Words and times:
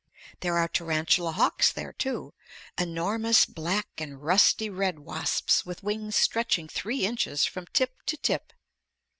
There 0.39 0.57
are 0.57 0.67
tarantula 0.67 1.31
hawks 1.33 1.71
there 1.71 1.93
too, 1.93 2.33
enormous 2.75 3.45
black 3.45 3.85
and 3.99 4.19
rusty 4.19 4.67
red 4.67 4.97
wasps 4.97 5.63
with 5.63 5.83
wings 5.83 6.15
stretching 6.15 6.67
three 6.67 7.05
inches 7.05 7.45
from 7.45 7.67
tip 7.67 8.01
to 8.07 8.17
tip. 8.17 8.51